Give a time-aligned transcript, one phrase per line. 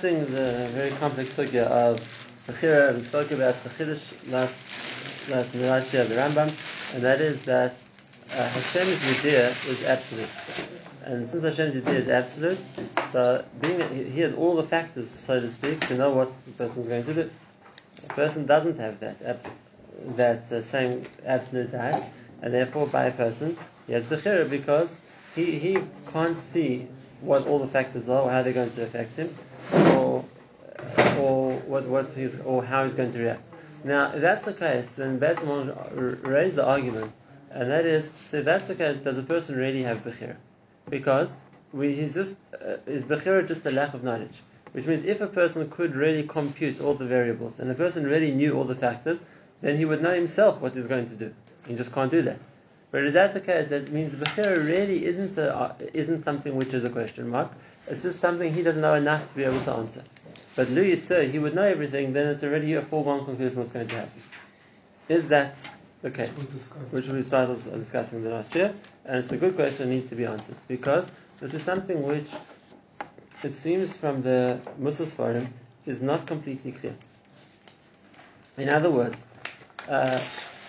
[0.00, 1.98] the very complex sugya of
[2.46, 3.84] Bechira, we spoke about the
[4.28, 4.58] last,
[5.28, 7.74] last, in the last year of the Rambam, and that is that
[8.32, 10.30] uh, Hashem's Yediyah is absolute.
[11.04, 12.58] And since Hashem's Yediyah is absolute,
[13.12, 16.80] so being he has all the factors, so to speak, to know what the person
[16.82, 17.30] is going to do.
[18.08, 19.44] A person doesn't have that
[20.16, 22.02] that uh, same absolute eyes,
[22.40, 24.98] and therefore by a person he has Bechira because
[25.34, 25.78] he, he
[26.10, 26.88] can't see
[27.20, 29.36] what all the factors are, how they're going to affect him,
[31.70, 33.48] what, what he's, or how he's going to react.
[33.84, 37.12] Now, if that's the case, then Betzimon raised the argument,
[37.50, 40.36] and that is, if that's the case, does a person really have Bechira?
[40.88, 41.34] Because
[41.72, 44.38] we, he's just, uh, is Bechira just a lack of knowledge?
[44.72, 48.32] Which means if a person could really compute all the variables, and a person really
[48.32, 49.22] knew all the factors,
[49.62, 51.34] then he would know himself what he's going to do.
[51.66, 52.38] He just can't do that.
[52.90, 53.68] But is that the case?
[53.68, 57.52] That means Bechira really isn't, a, uh, isn't something which is a question mark.
[57.86, 60.04] It's just something he doesn't know enough to be able to answer.
[60.56, 63.88] But Lu Yitzur, he would know everything, then it's already a foregone conclusion what's going
[63.88, 64.22] to happen.
[65.08, 65.56] Is that
[66.02, 66.30] the case?
[66.90, 70.16] Which we started discussing the last year, and it's a good question that needs to
[70.16, 70.56] be answered.
[70.66, 72.28] Because this is something which
[73.42, 75.52] it seems from the Musa Forum
[75.86, 76.94] is not completely clear.
[78.58, 79.24] In other words,
[79.88, 80.20] uh,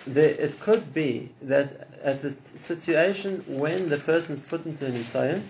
[0.06, 5.42] it could be that at the situation when the person is put into an Nisayan,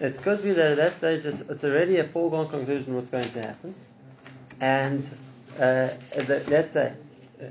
[0.00, 3.24] it could be that at that stage it's, it's already a foregone conclusion what's going
[3.24, 3.74] to happen.
[4.60, 5.08] And
[5.60, 5.88] uh,
[6.48, 6.92] let's say,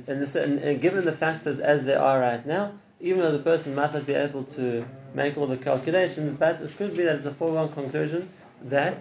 [0.07, 3.93] and, and given the factors as they are right now, even though the person might
[3.93, 7.33] not be able to make all the calculations, but it could be that it's a
[7.33, 8.29] foregone conclusion
[8.63, 8.97] that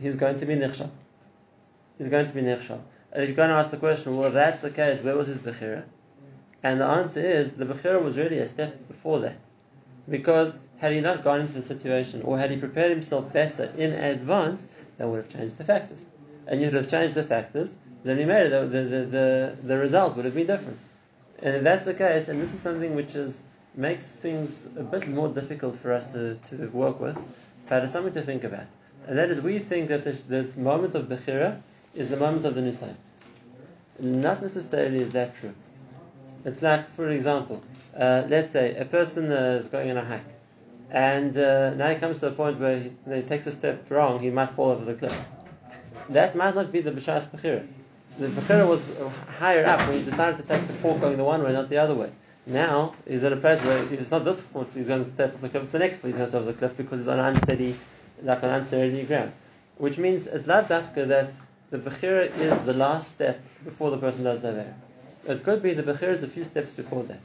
[0.00, 0.90] he's going to be nichshal.
[1.98, 2.80] He's going to be nichshal.
[3.12, 5.40] And if you're going to ask the question, well, that's the case, where was his
[5.40, 5.84] bechira?
[6.66, 9.38] And the answer is the bechira was really a step before that,
[10.10, 13.92] because had he not gone into the situation, or had he prepared himself better in
[13.92, 16.04] advance, that would have changed the factors.
[16.48, 19.78] And you would have changed the factors, then he made it, the, the, the, the
[19.78, 20.80] result would have been different.
[21.40, 23.44] And if that's the case, and this is something which is
[23.76, 27.16] makes things a bit more difficult for us to, to work with,
[27.68, 28.66] but it's something to think about.
[29.06, 31.60] And that is, we think that the, the moment of Bechira
[31.94, 32.96] is the moment of the Nisayan.
[34.00, 35.54] Not necessarily is that true.
[36.46, 37.60] It's like, for example,
[37.98, 40.30] uh, let's say a person uh, is going on a hike,
[40.92, 44.20] and uh, now he comes to a point where he, he, takes a step wrong,
[44.20, 45.28] he might fall over the cliff.
[46.10, 47.66] That might not be the B'shas Bechira.
[48.20, 48.92] The Bechira was
[49.40, 51.78] higher up when he decided to take the fork going the one way, not the
[51.78, 52.12] other way.
[52.46, 55.40] Now he's at a place where it's not this foot he's going to step off
[55.40, 57.08] the cliff, it's the next foot he's going to step off the cliff because he's
[57.08, 57.76] on unsteady,
[58.22, 59.32] like an unsteady ground.
[59.78, 61.32] Which means it's not that the
[61.72, 64.74] Bechira is the last step before the person does the Avera.
[65.28, 67.20] It could be the Bechira is a few steps before that.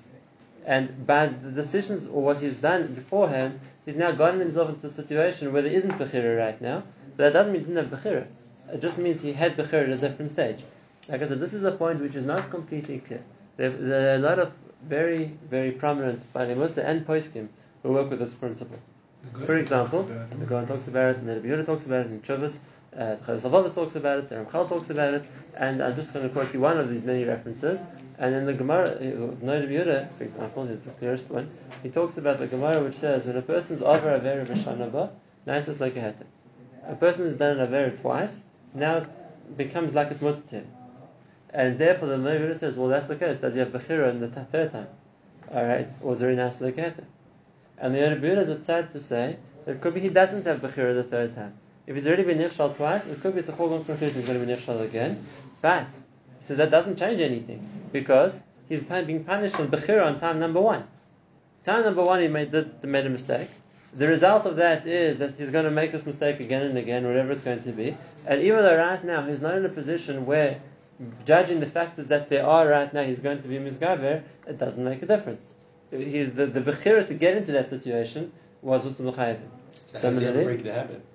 [0.65, 4.89] And by the decisions or what he's done beforehand, he's now gotten himself into a
[4.89, 6.83] situation where there isn't Bechira right now.
[7.15, 8.27] But that doesn't mean he didn't have Bechira.
[8.71, 10.63] It just means he had Bechira at a different stage.
[11.09, 13.21] Like I said, this is a point which is not completely clear.
[13.57, 14.51] There, there are a lot of
[14.83, 17.49] very, very prominent Bali Musa and Poiskim
[17.83, 18.79] who work with this principle.
[19.45, 22.59] For example, the Gaon talks about it, and the Rebbe talks about it in Chovas,
[22.97, 25.23] uh, Chavis talks about it, the Ramchal talks about it,
[25.55, 27.81] and I'm just going to quote you one of these many references.
[28.17, 31.49] And in the Gemara, uh, Noid Yehuda, for example, is the clearest one.
[31.83, 35.79] He talks about the Gemara which says when a person's over a very it's just
[35.79, 38.43] like a person has done an avera twice,
[38.73, 40.63] now it becomes like it's mutter
[41.49, 43.39] And therefore the Noid Yehuda says, well that's the case.
[43.39, 44.87] Does he have bechira in the third time?
[45.49, 47.05] Alright, or nice like a heter.
[47.77, 50.59] And the Rebbe is a tzad to say that it could be he doesn't have
[50.59, 51.57] bechira the third time.
[51.87, 54.39] If he's already been nichshal twice, it could be it's a foregone conclusion he's going
[54.39, 55.25] to be nichshal again.
[55.61, 55.87] But
[56.39, 60.61] he says that doesn't change anything because he's being punished on bechira on time number
[60.61, 60.87] one.
[61.65, 63.49] Time number one, he made the, made a mistake.
[63.93, 67.05] The result of that is that he's going to make this mistake again and again,
[67.05, 67.97] whatever it's going to be.
[68.25, 70.61] And even though right now he's not in a position where,
[71.25, 74.83] judging the factors that there are right now, he's going to be misgaver, it doesn't
[74.83, 75.45] make a difference.
[75.91, 78.31] He's, the the bechira to get into that situation
[78.61, 79.03] was with the
[79.85, 81.05] So how does he ever break the habit?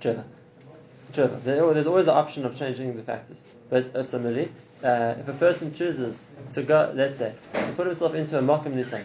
[0.00, 0.24] Trevor.
[1.12, 1.40] Trevor.
[1.44, 3.42] There's always the option of changing the factors.
[3.68, 4.50] But uh, similarly,
[4.82, 6.22] uh, if a person chooses
[6.52, 9.04] to go, let's say, to put himself into a mokum nisan,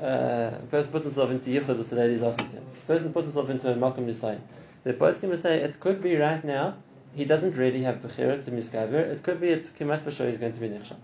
[0.00, 2.64] uh, a person puts himself into yichud with the ladies asking him.
[2.84, 4.42] A person puts himself into a mokum nisan.
[4.84, 6.76] The person can say it could be right now
[7.14, 8.94] he doesn't really have bechira to miskaver.
[8.94, 10.96] It could be it's kimat for sure he's going to be nichshah.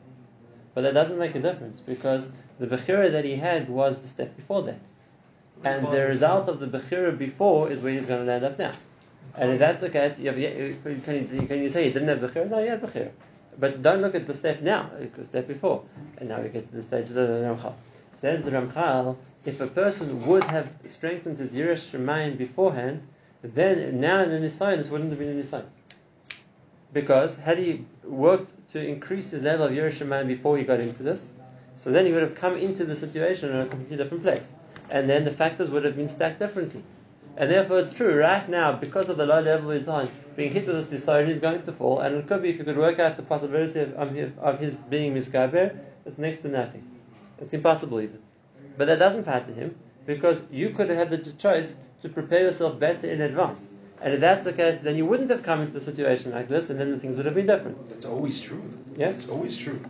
[0.74, 4.34] But that doesn't make a difference because the bechira that he had was the step
[4.36, 4.80] before that.
[5.64, 8.72] And the result of the Bechira before is where he's going to land up now.
[9.38, 12.18] And if that's the case, you have, can, you, can you say he didn't have
[12.18, 12.50] Bechira?
[12.50, 13.10] No, he had Bechira.
[13.56, 15.84] But don't look at the step now, the step before.
[16.16, 17.74] And now we get to the stage of the Ramchal.
[18.12, 23.06] Says the Ramchal, if a person would have strengthened his Yiras Shemayim beforehand,
[23.42, 25.66] then now in the Nisayan, this wouldn't have been a Nisayan.
[26.92, 31.04] Because had he worked to increase his level of Yiras Shemayim before he got into
[31.04, 31.24] this,
[31.78, 34.52] so then he would have come into the situation in a completely different place.
[34.90, 36.82] And then the factors would have been stacked differently.
[37.38, 40.66] And therefore it's true, right now, because of the low level he's on, being hit
[40.66, 42.00] with this desire, he's going to fall.
[42.00, 44.58] And it could be, if you could work out the possibility of, of, his, of
[44.58, 46.82] his being misgaber, it's next to nothing.
[47.40, 48.18] It's impossible even.
[48.76, 52.40] But that doesn't matter to him, because you could have had the choice to prepare
[52.40, 53.68] yourself better in advance.
[54.02, 56.70] And if that's the case, then you wouldn't have come into a situation like this,
[56.70, 57.88] and then the things would have been different.
[57.88, 58.62] That's always true.
[58.96, 59.22] Yes?
[59.22, 59.80] It's always true.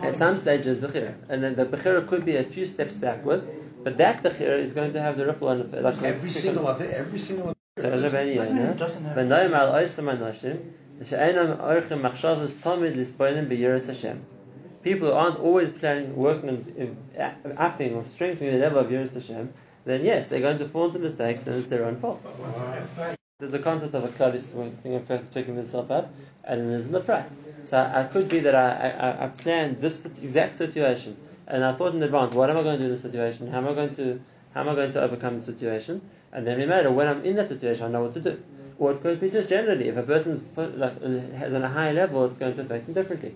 [0.00, 1.14] At some stages, Bechira.
[1.28, 3.48] And then the Bechira could be a few steps backwards,
[3.84, 6.80] but that Bechira is going to have the ripple on the like every single of
[6.80, 10.60] it, every single of so Rabbi Yana, V'noyim al oisam anoshim,
[11.04, 14.24] she'enam orchim machshavos tamid lisboinim b'yiras Hashem.
[14.82, 19.52] People who aren't always planning, working on upping or strengthening the level of Yiras Hashem,
[19.84, 22.20] then yes, they're going to fall into mistakes and it's their own fault.
[23.38, 24.46] There's a concept of a kalis
[24.82, 26.12] thing of person picking himself up,
[26.44, 27.30] and there's the prat.
[27.64, 31.16] So I could be that I, I, I planned this exact situation,
[31.46, 33.48] and I thought in advance, what am I going to do in this situation?
[33.48, 34.20] How am I going to
[34.54, 36.00] how am I going to overcome the situation?
[36.32, 38.42] And then remember, when I'm in that situation, I know what to do.
[38.78, 41.00] Or it could be just generally, if a person's like,
[41.34, 43.34] has on a high level, it's going to affect him differently.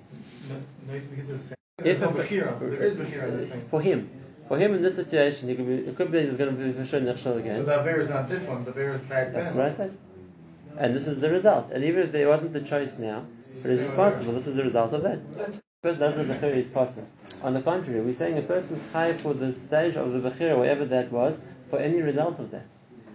[0.49, 0.57] No,
[0.89, 1.55] no, we could just say,
[1.85, 2.59] if no Bechira.
[2.59, 3.65] There is Bechira in this thing.
[3.69, 4.11] For him.
[4.49, 6.85] For him in this situation, could be, it could be he's going to be for
[6.85, 7.65] sure Nechshel again.
[7.65, 9.57] So the Aver is not this one, the Aver is back That's then.
[9.57, 9.97] what I said.
[10.79, 11.71] And this is the result.
[11.73, 13.25] And even if there wasn't the choice now,
[13.63, 15.21] but he's responsible, this is the result of that.
[15.37, 17.05] The person doesn't the Bechira, he's partner.
[17.43, 20.85] On the contrary, we're saying a person's high for the stage of the Bechira, whatever
[20.87, 21.39] that was,
[21.71, 22.67] for any result of that.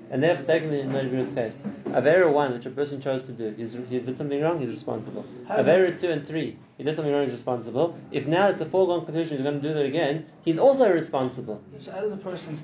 [0.10, 3.74] And therefore, taken in Nadiru's case, Avera 1, which a person chose to do, he's,
[3.90, 5.26] he did something wrong, he's responsible.
[5.48, 7.98] Avera 2 and 3, he did something wrong, he's responsible.
[8.12, 11.64] If now it's a foregone conclusion he's going to do that again, he's also responsible.
[11.80, 12.58] So how does a person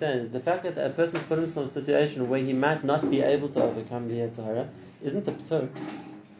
[0.00, 3.10] Understand, The fact that a person's put himself in a situation where he might not
[3.10, 4.68] be able to overcome the Yetzer hara
[5.02, 5.68] isn't a ptur.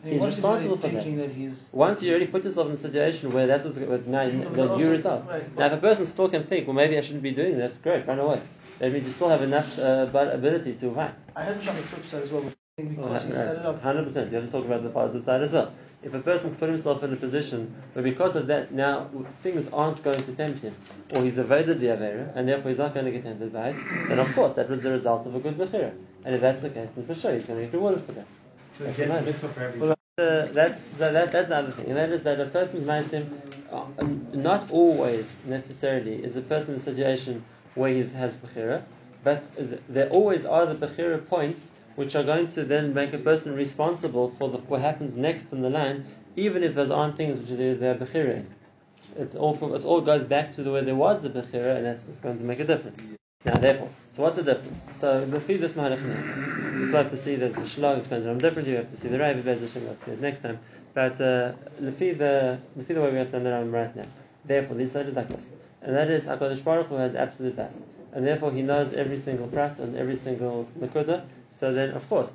[0.09, 1.05] He's responsible for that.
[1.05, 4.27] that he's Once you already put yourself in a situation where that's what's what now
[4.27, 5.25] No, but that you result.
[5.29, 7.77] right, Now, if a person still can think, well, maybe I shouldn't be doing this,
[7.77, 8.41] great, run away.
[8.79, 11.15] That means you still have enough uh, ability to fight.
[11.35, 13.57] I heard this on the flip side as well, but I think because he set
[13.57, 14.31] it up Hundred percent.
[14.31, 15.73] You have to talk about the positive side as well.
[16.01, 19.11] If a person's put himself in a position where because of that now
[19.43, 20.77] things aren't going to tempt him,
[21.17, 23.77] or he's evaded the avera and therefore he's not going to get tempted by it,
[24.09, 25.93] then of course that was the result of a good bechira.
[26.25, 28.27] And if that's the case, then for sure he's going to get rewarded for that.
[28.79, 29.98] So That's he gets nice.
[30.19, 33.25] The that's that, that, that's the other thing, and that is that a person's ma'asim,
[33.73, 33.87] uh,
[34.37, 37.45] not always necessarily is a person in a situation
[37.75, 38.83] where he has bechira,
[39.25, 43.19] but th- there always are the bechira points which are going to then make a
[43.19, 46.05] person responsible for the, what happens next in the land,
[46.37, 48.45] even if those aren't things which are they're bechira.
[49.17, 52.03] It's all it all goes back to the way there was the bechira, and that's
[52.05, 53.01] what's going to make a difference.
[53.45, 54.85] Now, therefore, so what's the difference?
[54.99, 56.79] So the this mahalach now.
[56.81, 58.73] We still have to see that the shlag explains it differently.
[58.73, 59.97] We have to see the Rebbe Bez Hashem.
[60.09, 60.59] It next time.
[60.93, 64.07] But uh, lefi the lefi the way we understand the Rambam right now.
[64.45, 65.53] Therefore, side is like this,
[65.83, 69.47] and that is Hakadosh Baruch Hu has absolute bas, and therefore He knows every single
[69.47, 71.25] prat and every single nakuda.
[71.53, 72.35] So then, of course,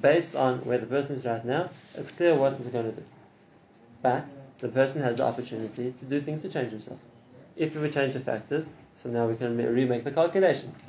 [0.00, 3.02] based on where the person is right now, it's clear what he's going to do.
[4.00, 4.28] But
[4.58, 7.00] the person has the opportunity to do things to change himself.
[7.56, 8.70] If we change the factors,
[9.06, 10.82] so now we can remake the calculations.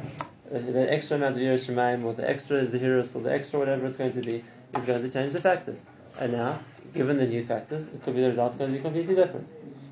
[0.52, 3.86] Uh, The extra amount of Yiras Shemayim or the extra Zahirus or the extra whatever
[3.86, 4.44] it's going to be
[4.76, 5.86] is going to change the factors.
[6.20, 6.60] And now,
[6.96, 9.48] given the new factors, it could be the result's going to be completely different.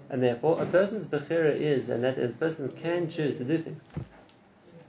[0.10, 3.84] And therefore, a person's Bechira is, and that a person can choose to do things.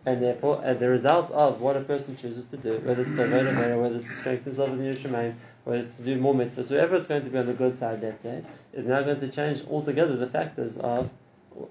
[0.07, 3.25] And therefore, uh, the result of what a person chooses to do, whether it's to
[3.25, 6.35] avoid a whether it's to strengthen himself in Yiras Shemayim, whether it's to do more
[6.35, 9.21] mitzvahs, whatever it's going to be on the good side, let's say, is now going
[9.21, 11.11] to change altogether the factors of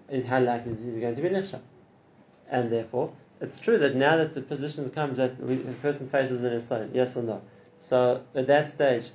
[0.10, 1.60] in how likely is he going to be nechsha.
[2.50, 6.44] And therefore, it's true that now that the position comes that we, the person faces
[6.44, 7.42] an asylum, yes or no.
[7.80, 9.10] So at that stage,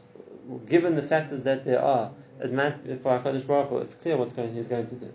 [0.68, 4.32] given the factors that there are, it might, for Hakadosh Baruch Hu, it's clear what's
[4.32, 5.12] going he's going to do.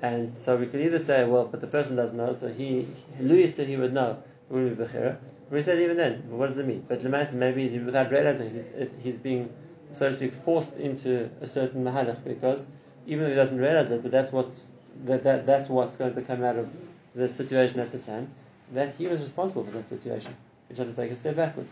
[0.00, 2.86] And so we could either say, well, but the person doesn't know, so he
[3.18, 5.16] Louis said he would know, it would be bechira.
[5.50, 6.84] We said even then, what does it mean?
[6.86, 9.50] But Lemais maybe without realizing he's, he's being
[9.92, 12.66] so to speak forced into a certain mahalach because
[13.08, 14.68] even if he doesn't realize it, but that's what's
[15.06, 16.68] that, that that's what's going to come out of
[17.14, 18.30] the situation at the time,
[18.72, 20.36] that he was responsible for that situation,
[20.68, 21.70] which had to take a step backwards.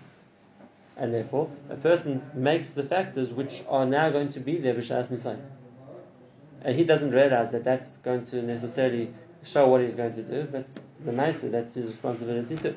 [0.97, 5.09] And therefore, a person makes the factors which are now going to be there b'shas
[5.09, 5.43] nisayin.
[6.62, 9.12] And he doesn't realize that that's going to necessarily
[9.45, 10.66] show what he's going to do, but
[11.05, 12.75] the Maisa, that's his responsibility too.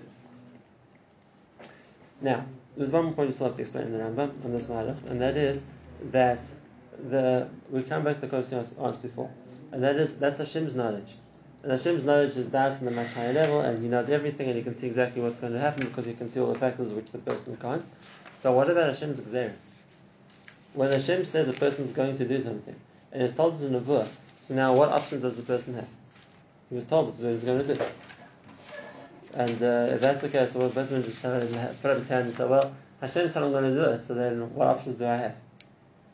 [2.21, 4.67] Now, there's one more point you still have to explain in the Rambam on this
[4.67, 5.65] matter, and that is
[6.11, 6.39] that
[7.09, 9.29] the we come back to the question I asked before,
[9.71, 11.13] and that is that's Hashem's knowledge.
[11.61, 14.57] And Hashem's knowledge is das on a much higher level, and He knows everything, and
[14.57, 16.93] He can see exactly what's going to happen because He can see all the factors
[16.93, 17.83] which the person can't.
[18.41, 19.51] But what about Hashem's Gzerim?
[20.73, 22.75] When Hashem says a person is going to do something,
[23.11, 24.07] and He's told us in a book,
[24.41, 25.87] so now what options does the person have?
[26.69, 27.81] He was told this is what he's going to do.
[29.33, 32.35] And uh, if that's the case, well, the person just put up his hand and
[32.35, 35.17] say, well, Hashem said I'm going to do it, so then what options do I
[35.17, 35.35] have?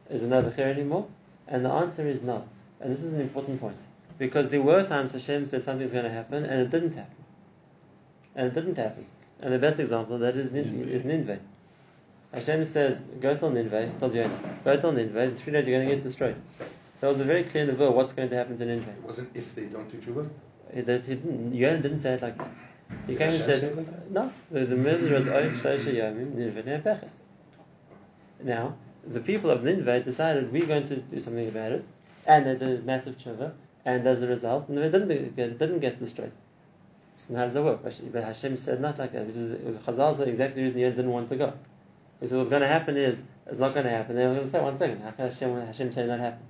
[0.09, 1.07] Is it over here anymore?
[1.47, 2.47] And the answer is no.
[2.79, 3.77] And this is an important point.
[4.17, 7.23] Because there were times Hashem said something's going to happen, and it didn't happen.
[8.35, 9.05] And it didn't happen.
[9.41, 11.39] And the best example of that is, Nin- is Nineveh.
[12.33, 14.29] Hashem says, go till Nineveh, tells you,
[14.63, 16.35] go till Nineveh, in three days you're going to get destroyed.
[16.99, 18.91] So it was very clear in the what's going to happen to Nineveh.
[18.91, 20.29] It wasn't if they don't do tshuva.
[20.73, 22.49] He, that he didn't, didn't say it like that.
[23.07, 27.13] He Did came and said, like no, the, the message was, "Oich yomim Nineveh ne'apeches."
[28.43, 28.75] Now,
[29.07, 31.85] the people of Nineveh decided we're going to do something about it,
[32.25, 33.53] and they did a massive tshuva,
[33.85, 36.31] and as a result, Nineveh didn't get, didn't get destroyed.
[37.17, 37.81] So how does that work?
[37.83, 41.11] But Hashem said not like that, it was Chazal said exactly the reason Yonah didn't
[41.11, 41.53] want to go.
[42.19, 44.15] He said what's going to happen is, it's not going to happen.
[44.15, 46.43] They were going to say, one second, how can Hashem, Hashem say not happen?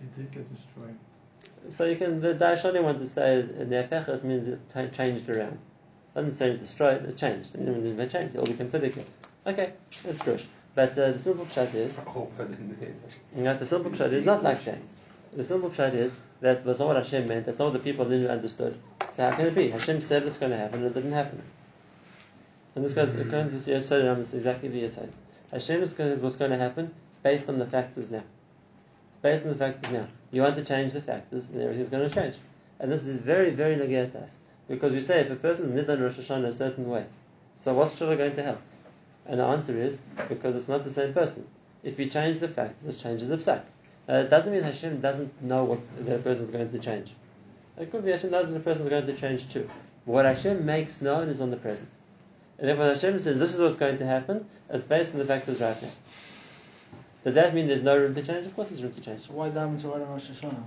[0.00, 0.98] It did get destroyed.
[1.68, 5.58] So you can the Daishani want to say ne'apeches means it changed around.
[6.14, 7.54] Doesn't say destroyed, it changed.
[7.54, 9.04] It changed, it'll become tzedekah.
[9.46, 9.72] Okay,
[10.04, 10.42] that's good.
[10.74, 14.24] But uh, the simple pshat is, but then they- you know, the simple pshat is
[14.24, 14.78] not like that.
[15.32, 17.46] The simple pshat is that was not what Hashem meant.
[17.46, 18.76] That's not what the people didn't understood.
[19.16, 19.70] So how can it be?
[19.70, 21.42] Hashem said it's going to happen, and it didn't happen.
[22.74, 25.08] And this goes according to Yesod, is exactly the Yesod.
[25.52, 28.24] Hashem is going what's going to happen based on the factors now.
[29.22, 30.06] Based on the factors now.
[30.32, 32.34] You want to change the factors, and everything's going to change.
[32.80, 34.36] And this is very, very negate to us.
[34.66, 37.04] Because we say if a person is Nidan Rosh Hashanah a certain way,
[37.56, 38.60] so what's Shiva going to help?
[39.26, 41.46] And the answer is because it's not the same person.
[41.82, 43.62] If you change the factors, it changes the psak.
[44.08, 47.12] Uh, it doesn't mean Hashem doesn't know what the person is going to change.
[47.78, 49.68] It could be Hashem knows what the person is going to change too.
[50.04, 51.88] What Hashem makes known is on the present.
[52.58, 55.24] And then when Hashem says this is what's going to happen, it's based on the
[55.24, 55.90] factors right now.
[57.24, 58.44] Does that mean there's no room to change?
[58.46, 59.20] Of course there's room to change.
[59.20, 60.62] So why daven to right on Rosh Hashanah?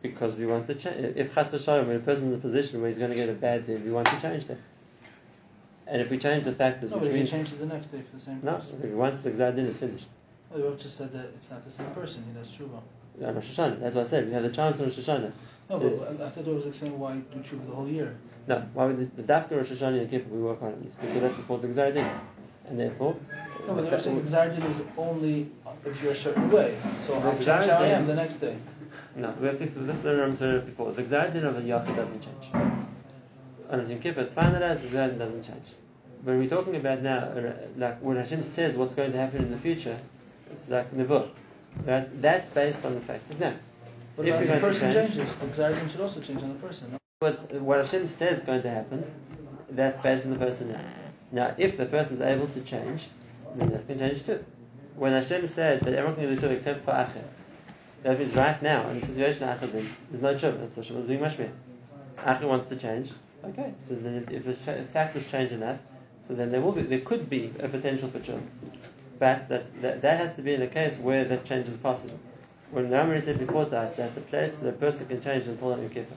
[0.00, 1.16] Because we want to change.
[1.16, 3.32] If Chas v'shalom, when a person's in a position where he's going to get a
[3.32, 4.58] bad day, we want to change that.
[5.86, 8.16] And if we change the factors, No, but means change it the next day for
[8.16, 8.90] the same person.
[8.90, 10.06] no, once the Gzad Din is finished.
[10.50, 12.24] No, you just said that it's not the same person.
[12.26, 12.80] He does tshuva.
[13.26, 13.80] On Rosh Hashanah.
[13.80, 14.26] That's what I said.
[14.26, 15.32] We have the chance on Rosh Hashanah.
[15.70, 18.16] No, but I, I thought it was explaining why you do tshuva the whole year.
[18.46, 21.20] No, why would the, the Dafka Rosh Hashanah and Kippur we work on this because
[21.20, 22.10] that's before the Gzad Din,
[22.66, 23.16] and therefore.
[23.66, 25.50] No, but saying the Gzardin is only
[25.84, 26.76] if you're a certain way.
[26.90, 28.56] So I'll change how I am the next day.
[29.16, 30.92] No, we have to this is the Ram said before.
[30.92, 32.73] The Gzad Din of a Yachid doesn't change.
[33.70, 34.82] On Yom Kippur, it's finalized.
[34.82, 35.66] The Gzad doesn't change.
[36.22, 39.50] When we're talking about now, uh, like when Hashem says what's going to happen in
[39.50, 39.98] the future,
[40.50, 41.28] it's like Nebuch.
[41.84, 42.22] Right?
[42.22, 43.54] That's based on the factors now.
[44.16, 46.92] But If if the person change- changes, the Gzardin should also change on the person.
[46.92, 46.98] No?
[47.20, 49.04] What's, what Hashem says is going to happen,
[49.70, 50.80] that's based on the person now.
[51.32, 53.08] Now, if the person is able to change,
[53.56, 54.44] then that can change too.
[54.94, 57.24] When Hashem said that everyone can do tshuva except for Acher,
[58.04, 60.98] that means right now, in the situation of Acher's in, there's no tshuva, that's Hashem
[60.98, 61.50] is being mashmir.
[62.18, 63.10] Acher wants to change,
[63.48, 65.78] okay, so then if the fa- factors change enough,
[66.20, 68.40] so then there will be, there could be a potential for tshuva.
[69.18, 72.18] But that, that has to be in a case where that change is possible.
[72.70, 75.70] When the Ramari said before to us that the place the person can change until
[75.70, 76.16] Yom Kippur.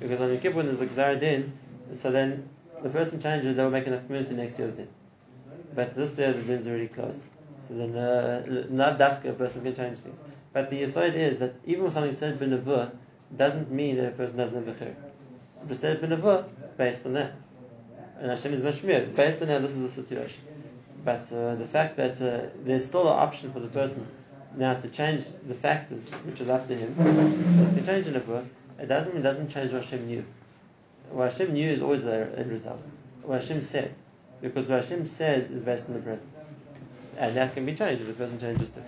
[0.00, 1.52] Because on Yom Kippur there's a Gzar Din,
[1.92, 2.48] so then
[2.82, 4.88] the person changes, they will make enough community next year's Din.
[5.74, 7.20] But this year the Din's already closed.
[7.66, 10.18] So then, uh, not that a person can change things.
[10.52, 12.90] But the aside is that even when something said Benavur,
[13.36, 14.94] doesn't mean that a person doesn't have a chir.
[15.66, 16.46] But said Benavur,
[16.78, 17.32] based on that.
[18.18, 20.40] And Hashem is Mashmir, based on that, this is the situation.
[21.04, 24.06] But uh, the fact that uh, there's still an option for the person
[24.56, 28.44] now to change the factors, which is to him, can change a book,
[28.78, 30.24] it doesn't mean it doesn't change what Hashem knew.
[31.10, 32.80] What Hashem knew is always the end result.
[33.22, 33.94] What Hashem said.
[34.40, 36.30] Because what Hashem says is based on the present.
[37.16, 38.82] And that can be changed if the person changes too.